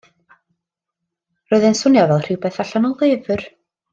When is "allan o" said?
2.65-2.93